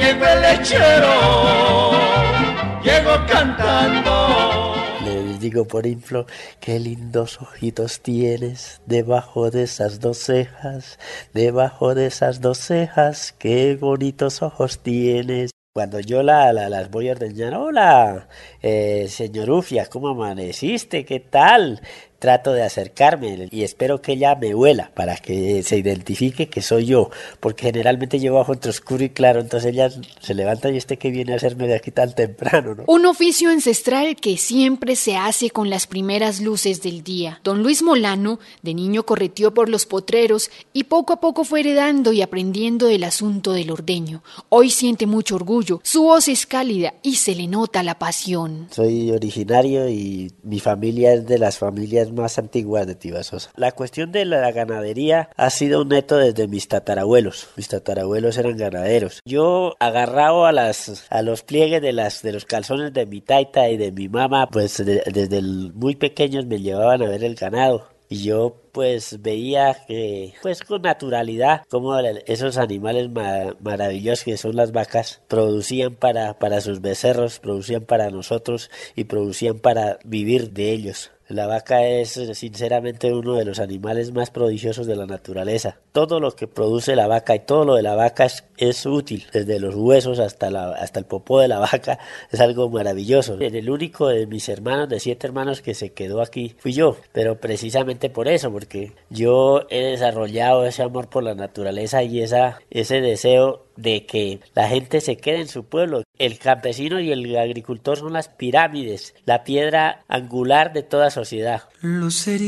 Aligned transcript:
llegó 0.00 0.26
el 0.26 0.42
lechero, 0.42 1.90
llegó 2.82 3.26
cantando. 3.28 4.74
Les 5.04 5.40
digo 5.40 5.66
por 5.66 5.86
ejemplo, 5.86 6.26
qué 6.60 6.78
lindos 6.78 7.40
ojitos 7.40 8.00
tienes 8.00 8.80
debajo 8.86 9.50
de 9.50 9.64
esas 9.64 10.00
dos 10.00 10.18
cejas, 10.18 10.98
debajo 11.34 11.94
de 11.94 12.06
esas 12.06 12.40
dos 12.40 12.58
cejas, 12.58 13.34
qué 13.38 13.76
bonitos 13.76 14.42
ojos 14.42 14.82
tienes. 14.82 15.50
Cuando 15.72 16.00
yo 16.00 16.24
la, 16.24 16.52
las 16.52 16.90
voy 16.90 17.08
a 17.08 17.12
ordeñar, 17.12 17.54
hola, 17.54 18.28
eh, 18.60 19.06
señor 19.08 19.50
Ufia, 19.50 19.86
¿cómo 19.86 20.08
amaneciste? 20.08 21.04
¿Qué 21.04 21.20
tal? 21.20 21.80
Trato 22.20 22.52
de 22.52 22.62
acercarme 22.62 23.48
y 23.50 23.64
espero 23.64 24.00
que 24.00 24.12
ella 24.12 24.36
me 24.36 24.54
huela 24.54 24.92
para 24.94 25.16
que 25.16 25.62
se 25.64 25.78
identifique 25.78 26.48
que 26.48 26.62
soy 26.62 26.84
yo, 26.86 27.10
porque 27.40 27.66
generalmente 27.66 28.20
llevo 28.20 28.36
bajo 28.36 28.52
entre 28.52 28.70
oscuro 28.70 29.02
y 29.02 29.08
claro, 29.08 29.40
entonces 29.40 29.72
ella 29.72 29.90
se 30.20 30.34
levanta 30.34 30.70
y 30.70 30.76
este 30.76 30.98
que 30.98 31.10
viene 31.10 31.32
a 31.32 31.36
hacerme 31.36 31.66
de 31.66 31.74
aquí 31.74 31.90
tan 31.90 32.14
temprano, 32.14 32.74
¿no? 32.74 32.84
Un 32.86 33.06
oficio 33.06 33.50
ancestral 33.50 34.16
que 34.16 34.36
siempre 34.36 34.96
se 34.96 35.16
hace 35.16 35.50
con 35.50 35.70
las 35.70 35.86
primeras 35.86 36.40
luces 36.40 36.82
del 36.82 37.02
día. 37.02 37.40
Don 37.42 37.62
Luis 37.62 37.82
Molano, 37.82 38.38
de 38.62 38.74
niño 38.74 39.04
correteó 39.04 39.54
por 39.54 39.70
los 39.70 39.86
potreros 39.86 40.50
y 40.74 40.84
poco 40.84 41.14
a 41.14 41.20
poco 41.20 41.44
fue 41.44 41.60
heredando 41.60 42.12
y 42.12 42.20
aprendiendo 42.20 42.86
del 42.86 43.04
asunto 43.04 43.54
del 43.54 43.70
ordeño. 43.70 44.22
Hoy 44.50 44.68
siente 44.68 45.06
mucho 45.06 45.36
orgullo, 45.36 45.80
su 45.82 46.02
voz 46.02 46.28
es 46.28 46.46
cálida 46.46 46.94
y 47.02 47.16
se 47.16 47.34
le 47.34 47.46
nota 47.46 47.82
la 47.82 47.98
pasión. 47.98 48.68
Soy 48.70 49.10
originario 49.10 49.88
y 49.88 50.30
mi 50.42 50.60
familia 50.60 51.14
es 51.14 51.26
de 51.26 51.38
las 51.38 51.56
familias 51.56 52.09
más 52.12 52.38
antiguas 52.38 52.86
de 52.86 52.94
Tibasosa. 52.94 53.50
La 53.56 53.72
cuestión 53.72 54.12
de 54.12 54.24
la 54.24 54.50
ganadería 54.52 55.30
ha 55.36 55.50
sido 55.50 55.82
un 55.82 55.88
neto 55.88 56.16
desde 56.16 56.48
mis 56.48 56.68
tatarabuelos. 56.68 57.48
Mis 57.56 57.68
tatarabuelos 57.68 58.38
eran 58.38 58.56
ganaderos. 58.56 59.20
Yo 59.24 59.76
agarrado 59.80 60.46
a 60.46 60.52
las 60.52 61.06
a 61.10 61.22
los 61.22 61.42
pliegues 61.42 61.82
de 61.82 61.92
las 61.92 62.22
de 62.22 62.32
los 62.32 62.44
calzones 62.44 62.92
de 62.92 63.06
mi 63.06 63.20
taita 63.20 63.68
y 63.68 63.76
de 63.76 63.92
mi 63.92 64.08
mamá, 64.08 64.48
pues 64.48 64.76
desde 64.78 65.42
muy 65.42 65.96
pequeños 65.96 66.46
me 66.46 66.60
llevaban 66.60 67.02
a 67.02 67.08
ver 67.08 67.24
el 67.24 67.34
ganado 67.34 67.88
y 68.10 68.24
yo 68.24 68.56
pues 68.72 69.20
veía 69.22 69.76
que 69.86 70.34
pues 70.42 70.62
con 70.62 70.82
naturalidad 70.82 71.62
como 71.68 71.98
esos 71.98 72.56
animales 72.56 73.10
maravillosos 73.60 74.24
que 74.24 74.36
son 74.36 74.56
las 74.56 74.72
vacas 74.72 75.22
producían 75.28 75.94
para 75.94 76.38
para 76.38 76.60
sus 76.60 76.80
becerros, 76.80 77.38
producían 77.38 77.84
para 77.84 78.10
nosotros 78.10 78.70
y 78.96 79.04
producían 79.04 79.58
para 79.58 79.98
vivir 80.04 80.50
de 80.50 80.70
ellos. 80.70 81.10
La 81.30 81.46
vaca 81.46 81.86
es 81.86 82.18
sinceramente 82.32 83.14
uno 83.14 83.36
de 83.36 83.44
los 83.44 83.60
animales 83.60 84.12
más 84.12 84.32
prodigiosos 84.32 84.88
de 84.88 84.96
la 84.96 85.06
naturaleza. 85.06 85.78
Todo 85.92 86.18
lo 86.18 86.32
que 86.32 86.48
produce 86.48 86.96
la 86.96 87.06
vaca 87.06 87.36
y 87.36 87.38
todo 87.38 87.64
lo 87.64 87.76
de 87.76 87.82
la 87.82 87.94
vaca 87.94 88.26
es, 88.56 88.84
útil, 88.84 89.24
desde 89.32 89.60
los 89.60 89.76
huesos 89.76 90.18
hasta, 90.18 90.50
la, 90.50 90.72
hasta 90.72 90.98
el 90.98 91.06
popó 91.06 91.38
de 91.38 91.46
la 91.46 91.60
vaca, 91.60 92.00
es 92.32 92.40
algo 92.40 92.68
maravilloso. 92.68 93.38
El 93.38 93.70
único 93.70 94.08
de 94.08 94.26
mis 94.26 94.48
hermanos, 94.48 94.88
de 94.88 94.98
siete 94.98 95.28
hermanos 95.28 95.62
que 95.62 95.74
se 95.74 95.92
quedó 95.92 96.20
aquí, 96.20 96.56
fui 96.58 96.72
yo, 96.72 96.96
pero 97.12 97.38
precisamente 97.38 98.10
por 98.10 98.26
eso, 98.26 98.50
yo 99.10 99.66
he 99.70 99.82
desarrollado 99.82 100.66
ese 100.66 100.82
amor 100.82 101.08
por 101.08 101.22
la 101.22 101.34
naturaleza 101.34 102.02
y 102.02 102.22
ese 102.22 103.00
deseo 103.00 103.66
de 103.76 104.06
que 104.06 104.40
la 104.54 104.68
gente 104.68 105.00
se 105.00 105.16
quede 105.16 105.40
en 105.40 105.48
su 105.48 105.64
pueblo. 105.64 106.02
El 106.18 106.38
campesino 106.38 107.00
y 107.00 107.12
el 107.12 107.36
agricultor 107.36 107.98
son 107.98 108.12
las 108.12 108.28
pirámides, 108.28 109.14
la 109.24 109.44
piedra 109.44 110.04
angular 110.08 110.72
de 110.72 110.82
toda 110.82 111.10
sociedad. 111.10 111.62
Lucerito 111.80 112.40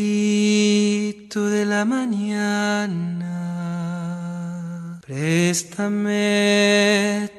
de 1.49 1.65
la 1.65 1.85
mañana, 1.85 3.52
préstame 5.13 6.19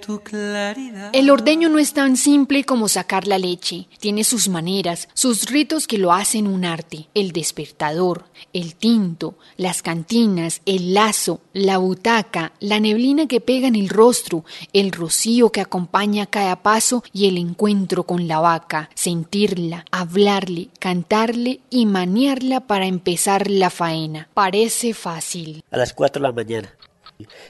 tu 0.05 0.19
claridad. 0.19 1.09
El 1.11 1.31
ordeño 1.31 1.69
no 1.69 1.79
es 1.79 1.93
tan 1.93 2.17
simple 2.17 2.65
como 2.65 2.87
sacar 2.87 3.25
la 3.25 3.39
leche. 3.39 3.87
Tiene 3.99 4.23
sus 4.23 4.47
maneras, 4.47 5.09
sus 5.15 5.49
ritos 5.49 5.87
que 5.87 5.97
lo 5.97 6.13
hacen 6.13 6.45
un 6.45 6.65
arte. 6.65 7.07
El 7.15 7.31
despertador, 7.31 8.25
el 8.53 8.75
tinto, 8.75 9.39
las 9.57 9.81
cantinas, 9.81 10.61
el 10.67 10.93
lazo, 10.93 11.41
la 11.53 11.79
butaca, 11.79 12.53
la 12.59 12.79
neblina 12.79 13.25
que 13.27 13.41
pega 13.41 13.67
en 13.67 13.75
el 13.75 13.89
rostro, 13.89 14.45
el 14.71 14.91
rocío 14.91 15.49
que 15.49 15.61
acompaña 15.61 16.27
cada 16.27 16.61
paso 16.61 17.03
y 17.11 17.27
el 17.27 17.39
encuentro 17.39 18.03
con 18.03 18.27
la 18.27 18.39
vaca, 18.39 18.91
sentirla, 18.93 19.85
hablarle, 19.89 20.69
cantarle 20.77 21.61
y 21.71 21.87
maniarla 21.87 22.67
para 22.67 22.85
empezar 22.85 23.49
la 23.49 23.71
faena. 23.71 24.29
Parece 24.35 24.93
fácil. 24.93 25.63
A 25.71 25.77
las 25.77 25.93
4 25.93 26.21
de 26.21 26.27
la 26.27 26.33
mañana. 26.33 26.69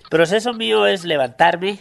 Proceso 0.09 0.53
mío 0.53 0.85
es 0.88 1.03
levantarme, 1.03 1.79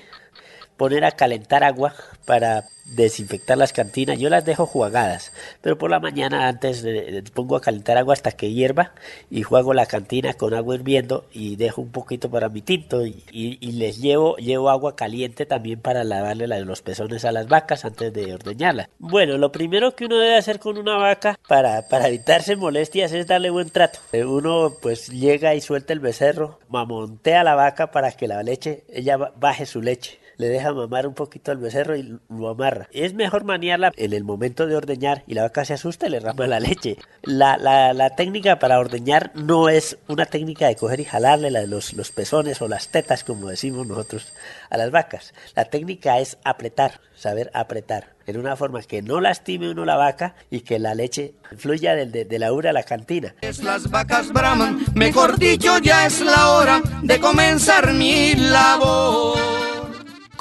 poner 0.76 1.04
a 1.04 1.12
calentar 1.12 1.64
agua 1.64 1.94
para 2.26 2.64
desinfectar 2.84 3.56
las 3.56 3.72
cantinas. 3.72 4.18
Yo 4.18 4.28
las 4.28 4.44
dejo 4.44 4.66
jugadas, 4.66 5.32
pero 5.60 5.78
por 5.78 5.90
la 5.90 6.00
mañana 6.00 6.48
antes 6.48 6.82
de, 6.82 7.22
pongo 7.32 7.56
a 7.56 7.60
calentar 7.60 7.96
agua 7.96 8.14
hasta 8.14 8.32
que 8.32 8.52
hierva 8.52 8.92
y 9.30 9.42
juego 9.42 9.74
la 9.74 9.86
cantina 9.86 10.34
con 10.34 10.54
agua 10.54 10.74
hirviendo 10.74 11.26
y 11.32 11.56
dejo 11.56 11.80
un 11.80 11.90
poquito 11.90 12.30
para 12.30 12.48
mi 12.48 12.62
tinto 12.62 13.06
y, 13.06 13.56
les 13.72 14.00
llevo, 14.00 14.36
llevo 14.36 14.70
agua 14.70 14.96
caliente 14.96 15.46
también 15.46 15.80
para 15.80 16.04
lavarle 16.04 16.46
los 16.64 16.82
pezones 16.82 17.24
a 17.24 17.32
las 17.32 17.48
vacas 17.48 17.84
antes 17.84 18.12
de 18.12 18.34
ordeñarlas. 18.34 18.88
Bueno, 18.98 19.38
lo 19.38 19.50
primero 19.50 19.94
que 19.94 20.04
uno 20.04 20.18
debe 20.18 20.36
hacer 20.36 20.58
con 20.58 20.78
una 20.78 20.96
vaca 20.96 21.38
para, 21.48 21.88
para 21.88 22.08
evitarse 22.08 22.56
molestias 22.56 23.12
es 23.12 23.26
darle 23.26 23.50
buen 23.50 23.70
trato. 23.70 23.98
Uno 24.12 24.72
pues 24.82 25.08
llega 25.08 25.54
y 25.54 25.60
suelta 25.60 25.92
el 25.92 26.00
becerro, 26.00 26.58
mamontea 26.68 27.44
la 27.44 27.54
vaca 27.54 27.90
para 27.90 28.12
que 28.12 28.28
la 28.28 28.42
leche, 28.42 28.84
ella 28.88 29.16
baje 29.16 29.66
su 29.66 29.80
leche 29.80 30.21
le 30.36 30.48
deja 30.48 30.72
mamar 30.72 31.06
un 31.06 31.14
poquito 31.14 31.50
al 31.50 31.58
becerro 31.58 31.96
y 31.96 32.18
lo 32.28 32.48
amarra. 32.48 32.88
Es 32.92 33.14
mejor 33.14 33.44
maniarla 33.44 33.92
en 33.96 34.12
el 34.12 34.24
momento 34.24 34.66
de 34.66 34.76
ordeñar 34.76 35.22
y 35.26 35.34
la 35.34 35.42
vaca 35.42 35.64
se 35.64 35.74
asusta 35.74 36.06
y 36.06 36.10
le 36.10 36.20
rama 36.20 36.46
la 36.46 36.60
leche. 36.60 36.96
La, 37.22 37.56
la, 37.56 37.92
la 37.92 38.16
técnica 38.16 38.58
para 38.58 38.78
ordeñar 38.78 39.32
no 39.34 39.68
es 39.68 39.98
una 40.08 40.26
técnica 40.26 40.66
de 40.66 40.76
coger 40.76 41.00
y 41.00 41.04
jalarle 41.04 41.50
los, 41.66 41.92
los 41.94 42.10
pezones 42.10 42.60
o 42.62 42.68
las 42.68 42.88
tetas, 42.88 43.24
como 43.24 43.48
decimos 43.48 43.86
nosotros, 43.86 44.32
a 44.70 44.76
las 44.76 44.90
vacas. 44.90 45.34
La 45.54 45.66
técnica 45.66 46.18
es 46.18 46.38
apretar, 46.44 47.00
saber 47.14 47.50
apretar 47.54 48.12
en 48.26 48.38
una 48.38 48.56
forma 48.56 48.82
que 48.82 49.02
no 49.02 49.20
lastime 49.20 49.70
uno 49.70 49.84
la 49.84 49.96
vaca 49.96 50.34
y 50.50 50.60
que 50.60 50.78
la 50.78 50.94
leche 50.94 51.34
fluya 51.56 51.94
de, 51.94 52.38
la 52.38 52.52
ura 52.52 52.70
a 52.70 52.72
la 52.72 52.82
cantina. 52.82 53.34
Las 53.62 53.90
vacas 53.90 54.32
braman, 54.32 54.84
mejor 54.94 55.38
dicho, 55.38 55.78
ya 55.78 56.06
es 56.06 56.20
la 56.20 56.50
hora 56.50 56.82
de 57.02 57.20
comenzar 57.20 57.92
mi 57.92 58.34
labor. 58.34 59.61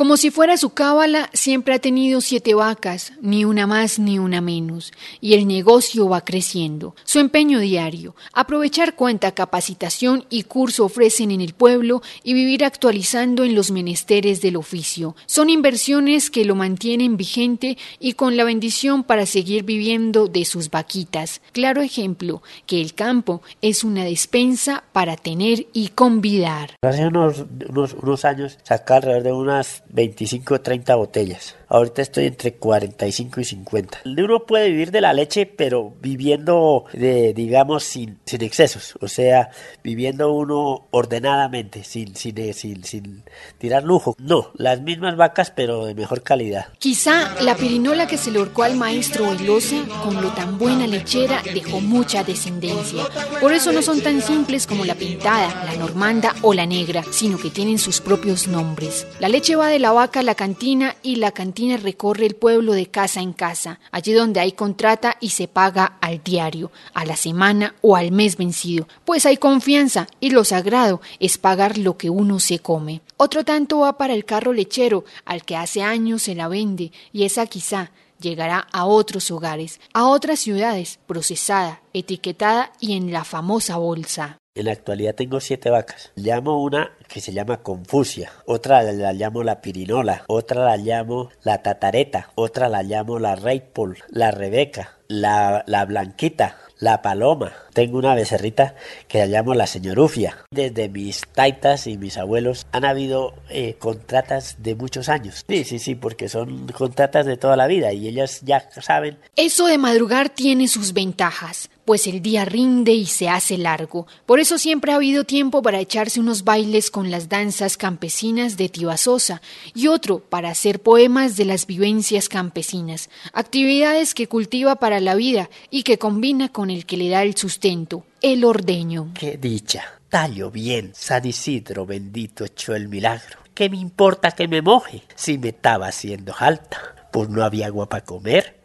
Como 0.01 0.17
si 0.17 0.31
fuera 0.31 0.57
su 0.57 0.71
cábala, 0.71 1.29
siempre 1.31 1.75
ha 1.75 1.79
tenido 1.79 2.21
siete 2.21 2.55
vacas, 2.55 3.13
ni 3.21 3.45
una 3.45 3.67
más 3.67 3.99
ni 3.99 4.17
una 4.17 4.41
menos, 4.41 4.91
y 5.19 5.35
el 5.35 5.47
negocio 5.47 6.09
va 6.09 6.25
creciendo. 6.25 6.95
Su 7.03 7.19
empeño 7.19 7.59
diario, 7.59 8.15
aprovechar 8.33 8.95
cuanta 8.95 9.33
capacitación 9.33 10.25
y 10.31 10.41
curso 10.41 10.85
ofrecen 10.85 11.29
en 11.29 11.39
el 11.39 11.53
pueblo 11.53 12.01
y 12.23 12.33
vivir 12.33 12.65
actualizando 12.65 13.43
en 13.43 13.53
los 13.53 13.69
menesteres 13.69 14.41
del 14.41 14.55
oficio. 14.55 15.15
Son 15.27 15.51
inversiones 15.51 16.31
que 16.31 16.45
lo 16.45 16.55
mantienen 16.55 17.15
vigente 17.15 17.77
y 17.99 18.13
con 18.13 18.35
la 18.37 18.43
bendición 18.43 19.03
para 19.03 19.27
seguir 19.27 19.65
viviendo 19.65 20.25
de 20.25 20.45
sus 20.45 20.71
vaquitas. 20.71 21.41
Claro 21.51 21.83
ejemplo, 21.83 22.41
que 22.65 22.81
el 22.81 22.95
campo 22.95 23.43
es 23.61 23.83
una 23.83 24.03
despensa 24.03 24.83
para 24.93 25.15
tener 25.15 25.67
y 25.73 25.89
convidar. 25.89 26.71
Hace 26.81 27.05
unos, 27.05 27.45
unos, 27.69 27.93
unos 27.93 28.25
años 28.25 28.57
sacar 28.63 29.05
de 29.21 29.31
unas 29.31 29.83
25 29.93 30.55
o 30.55 30.61
30 30.61 30.95
botellas. 30.95 31.55
Ahorita 31.67 32.01
estoy 32.01 32.25
entre 32.25 32.55
45 32.55 33.39
y 33.39 33.45
50. 33.45 34.01
Uno 34.03 34.45
puede 34.45 34.69
vivir 34.69 34.91
de 34.91 34.99
la 34.99 35.13
leche, 35.13 35.45
pero 35.45 35.93
viviendo, 36.01 36.83
de, 36.91 37.33
digamos, 37.33 37.83
sin, 37.83 38.19
sin 38.25 38.43
excesos. 38.43 38.95
O 38.99 39.07
sea, 39.07 39.51
viviendo 39.81 40.33
uno 40.33 40.87
ordenadamente, 40.91 41.85
sin, 41.85 42.15
sin, 42.15 42.53
sin, 42.53 43.23
tirar 43.57 43.83
lujo. 43.83 44.15
No, 44.19 44.51
las 44.55 44.81
mismas 44.81 45.15
vacas, 45.15 45.51
pero 45.51 45.85
de 45.85 45.95
mejor 45.95 46.23
calidad. 46.23 46.67
Quizá 46.77 47.41
la 47.41 47.55
pirinola 47.55 48.05
que 48.05 48.17
se 48.17 48.31
le 48.31 48.39
horcó 48.39 48.63
al 48.63 48.75
maestro 48.75 49.29
Velosa, 49.29 49.77
con 50.03 50.21
lo 50.21 50.33
tan 50.33 50.57
buena 50.57 50.87
lechera, 50.87 51.41
dejó 51.53 51.79
mucha 51.79 52.25
descendencia. 52.25 53.03
Por 53.39 53.53
eso 53.53 53.71
no 53.71 53.81
son 53.81 54.01
tan 54.01 54.21
simples 54.21 54.67
como 54.67 54.83
la 54.83 54.95
pintada, 54.95 55.63
la 55.65 55.75
normanda 55.77 56.35
o 56.41 56.53
la 56.53 56.65
negra, 56.65 57.03
sino 57.11 57.37
que 57.37 57.49
tienen 57.49 57.79
sus 57.79 58.01
propios 58.01 58.49
nombres. 58.49 59.07
La 59.21 59.29
leche 59.29 59.55
va 59.55 59.69
de 59.71 59.79
la 59.79 59.91
vaca 59.93 60.19
a 60.19 60.23
la 60.23 60.35
cantina 60.35 60.95
y 61.01 61.15
la 61.15 61.31
cantina 61.31 61.77
recorre 61.77 62.25
el 62.25 62.35
pueblo 62.35 62.73
de 62.73 62.87
casa 62.87 63.21
en 63.21 63.33
casa, 63.33 63.79
allí 63.91 64.11
donde 64.11 64.41
hay 64.41 64.51
contrata 64.51 65.17
y 65.21 65.29
se 65.29 65.47
paga 65.47 65.97
al 66.01 66.21
diario, 66.23 66.71
a 66.93 67.05
la 67.05 67.15
semana 67.15 67.73
o 67.81 67.95
al 67.95 68.11
mes 68.11 68.35
vencido, 68.35 68.87
pues 69.05 69.25
hay 69.25 69.37
confianza 69.37 70.07
y 70.19 70.31
lo 70.31 70.43
sagrado 70.43 71.01
es 71.19 71.37
pagar 71.37 71.77
lo 71.77 71.97
que 71.97 72.09
uno 72.09 72.39
se 72.39 72.59
come. 72.59 73.01
Otro 73.15 73.45
tanto 73.45 73.79
va 73.79 73.97
para 73.97 74.13
el 74.13 74.25
carro 74.25 74.51
lechero, 74.51 75.05
al 75.23 75.45
que 75.45 75.55
hace 75.55 75.81
años 75.81 76.23
se 76.23 76.35
la 76.35 76.49
vende, 76.49 76.91
y 77.13 77.23
esa 77.23 77.47
quizá 77.47 77.91
llegará 78.19 78.67
a 78.71 78.85
otros 78.85 79.31
hogares, 79.31 79.79
a 79.93 80.05
otras 80.05 80.39
ciudades, 80.39 80.99
procesada, 81.07 81.81
etiquetada 81.93 82.73
y 82.79 82.97
en 82.97 83.11
la 83.11 83.23
famosa 83.23 83.77
bolsa. 83.77 84.40
En 84.53 84.65
la 84.65 84.73
actualidad 84.73 85.15
tengo 85.15 85.39
siete 85.39 85.69
vacas. 85.69 86.11
Llamo 86.17 86.61
una 86.61 86.91
que 87.07 87.21
se 87.21 87.31
llama 87.31 87.63
Confusia, 87.63 88.33
otra 88.45 88.83
la 88.83 89.13
llamo 89.13 89.43
la 89.43 89.61
Pirinola, 89.61 90.25
otra 90.27 90.65
la 90.65 90.75
llamo 90.75 91.29
la 91.43 91.63
Tatareta, 91.63 92.31
otra 92.35 92.67
la 92.67 92.83
llamo 92.83 93.17
la 93.17 93.37
Raypol, 93.37 93.99
la 94.09 94.31
Rebeca, 94.31 94.97
la, 95.07 95.63
la 95.67 95.85
Blanquita, 95.85 96.57
la 96.79 97.01
paloma. 97.01 97.53
Tengo 97.71 97.97
una 97.97 98.13
becerrita 98.13 98.75
que 99.07 99.19
la 99.19 99.27
llamo 99.27 99.53
la 99.53 99.67
señorufia. 99.67 100.39
Desde 100.51 100.89
mis 100.89 101.21
taitas 101.31 101.87
y 101.87 101.97
mis 101.97 102.17
abuelos 102.17 102.67
han 102.73 102.83
habido 102.83 103.33
eh, 103.49 103.75
contratas 103.79 104.57
de 104.59 104.75
muchos 104.75 105.07
años. 105.07 105.45
Sí, 105.47 105.63
sí, 105.63 105.79
sí, 105.79 105.95
porque 105.95 106.27
son 106.27 106.67
contratas 106.67 107.25
de 107.25 107.37
toda 107.37 107.55
la 107.55 107.67
vida 107.67 107.93
y 107.93 108.09
ellas 108.09 108.41
ya 108.41 108.69
saben. 108.81 109.17
Eso 109.37 109.67
de 109.67 109.77
madrugar 109.77 110.29
tiene 110.29 110.67
sus 110.67 110.91
ventajas 110.91 111.69
pues 111.91 112.07
el 112.07 112.21
día 112.21 112.45
rinde 112.45 112.93
y 112.93 113.05
se 113.05 113.27
hace 113.27 113.57
largo. 113.57 114.07
Por 114.25 114.39
eso 114.39 114.57
siempre 114.57 114.93
ha 114.93 114.95
habido 114.95 115.25
tiempo 115.25 115.61
para 115.61 115.81
echarse 115.81 116.21
unos 116.21 116.45
bailes 116.45 116.89
con 116.89 117.11
las 117.11 117.27
danzas 117.27 117.75
campesinas 117.75 118.55
de 118.55 118.69
Tibasosa 118.69 119.41
y 119.75 119.87
otro 119.87 120.19
para 120.19 120.51
hacer 120.51 120.79
poemas 120.79 121.35
de 121.35 121.43
las 121.43 121.67
vivencias 121.67 122.29
campesinas, 122.29 123.09
actividades 123.33 124.13
que 124.13 124.27
cultiva 124.27 124.77
para 124.77 125.01
la 125.01 125.15
vida 125.15 125.49
y 125.69 125.83
que 125.83 125.97
combina 125.97 126.47
con 126.47 126.69
el 126.69 126.85
que 126.85 126.95
le 126.95 127.09
da 127.09 127.23
el 127.23 127.35
sustento, 127.35 128.05
el 128.21 128.45
ordeño. 128.45 129.11
¡Qué 129.13 129.35
dicha! 129.35 129.83
Tallo 130.07 130.49
bien, 130.49 130.91
San 130.95 131.25
Isidro 131.25 131.85
bendito 131.85 132.45
echó 132.45 132.73
el 132.73 132.87
milagro. 132.87 133.37
¿Qué 133.53 133.69
me 133.69 133.75
importa 133.75 134.31
que 134.31 134.47
me 134.47 134.61
moje 134.61 135.03
si 135.15 135.37
me 135.37 135.49
estaba 135.49 135.87
haciendo 135.87 136.33
alta? 136.39 137.09
Pues 137.11 137.27
no 137.27 137.43
había 137.43 137.65
agua 137.67 137.89
para 137.89 138.05
comer 138.05 138.60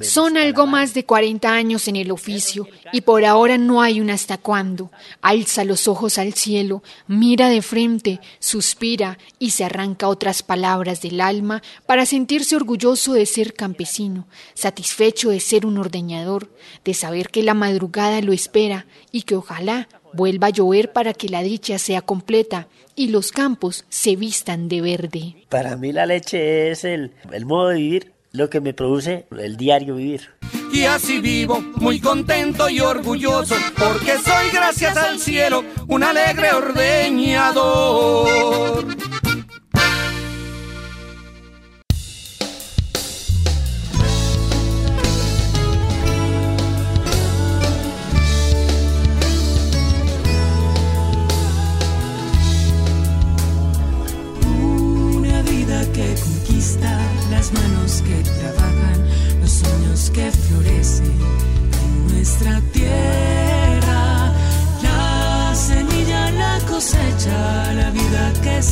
son 0.00 0.36
algo 0.36 0.66
más 0.66 0.94
de 0.94 1.04
40 1.04 1.52
años 1.52 1.88
en 1.88 1.96
el 1.96 2.10
oficio 2.10 2.68
y 2.92 3.02
por 3.02 3.24
ahora 3.24 3.58
no 3.58 3.80
hay 3.80 4.00
un 4.00 4.10
hasta 4.10 4.38
cuándo. 4.38 4.90
Alza 5.20 5.64
los 5.64 5.88
ojos 5.88 6.18
al 6.18 6.34
cielo, 6.34 6.82
mira 7.06 7.48
de 7.48 7.62
frente, 7.62 8.20
suspira 8.38 9.18
y 9.38 9.50
se 9.50 9.64
arranca 9.64 10.08
otras 10.08 10.42
palabras 10.42 11.02
del 11.02 11.20
alma 11.20 11.62
para 11.86 12.06
sentirse 12.06 12.56
orgulloso 12.56 13.12
de 13.12 13.26
ser 13.26 13.54
campesino, 13.54 14.26
satisfecho 14.54 15.30
de 15.30 15.40
ser 15.40 15.66
un 15.66 15.78
ordeñador, 15.78 16.50
de 16.84 16.94
saber 16.94 17.28
que 17.28 17.42
la 17.42 17.54
madrugada 17.54 18.20
lo 18.20 18.32
espera 18.32 18.86
y 19.10 19.22
que 19.22 19.36
ojalá 19.36 19.88
vuelva 20.12 20.48
a 20.48 20.50
llover 20.50 20.92
para 20.92 21.14
que 21.14 21.28
la 21.28 21.42
dicha 21.42 21.78
sea 21.78 22.02
completa 22.02 22.68
y 22.94 23.08
los 23.08 23.32
campos 23.32 23.84
se 23.88 24.16
vistan 24.16 24.68
de 24.68 24.80
verde. 24.80 25.36
Para 25.48 25.76
mí 25.76 25.92
la 25.92 26.06
leche 26.06 26.70
es 26.70 26.84
el, 26.84 27.12
el 27.32 27.46
modo 27.46 27.68
de 27.68 27.76
vivir 27.76 28.12
lo 28.32 28.50
que 28.50 28.60
me 28.60 28.74
produce 28.74 29.26
el 29.38 29.56
diario 29.56 29.94
vivir. 29.96 30.30
Y 30.72 30.84
así 30.84 31.20
vivo, 31.20 31.60
muy 31.76 32.00
contento 32.00 32.68
y 32.70 32.80
orgulloso, 32.80 33.54
porque 33.78 34.16
soy, 34.18 34.50
gracias 34.52 34.96
al 34.96 35.18
cielo, 35.18 35.62
un 35.86 36.02
alegre 36.02 36.50
ordeñador. 36.52 37.62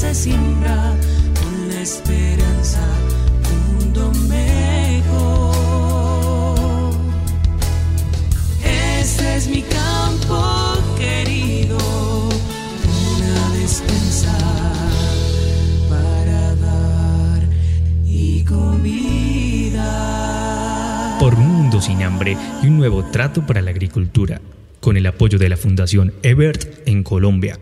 Se 0.00 0.14
siembra 0.14 0.96
con 1.38 1.68
la 1.68 1.82
esperanza 1.82 2.80
de 3.42 3.48
un 3.54 3.64
mundo 3.74 4.10
mejor. 4.30 5.84
Este 8.64 9.36
es 9.36 9.46
mi 9.46 9.60
campo 9.60 10.42
querido, 10.96 11.76
una 13.18 13.50
despensa 13.58 14.32
para 15.90 16.54
dar 16.56 17.42
y 18.06 18.42
comida. 18.44 19.84
Por 21.20 21.34
un 21.34 21.46
mundo 21.46 21.82
sin 21.82 22.02
hambre 22.02 22.38
y 22.62 22.68
un 22.68 22.78
nuevo 22.78 23.04
trato 23.04 23.46
para 23.46 23.60
la 23.60 23.70
agricultura, 23.70 24.40
con 24.80 24.96
el 24.96 25.04
apoyo 25.04 25.38
de 25.38 25.50
la 25.50 25.58
Fundación 25.58 26.14
Ebert 26.22 26.88
en 26.88 27.02
Colombia. 27.02 27.58